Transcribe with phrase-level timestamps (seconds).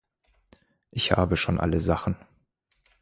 [0.89, 2.15] Ich habe schon alle Sachen.